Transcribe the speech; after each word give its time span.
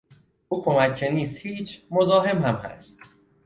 او 0.49 0.63
کمک 0.65 0.95
که 0.95 1.09
نیست 1.11 1.37
هیچ، 1.37 1.81
مزاحم 1.91 2.41
هم 2.41 2.55
هست. 2.55 2.99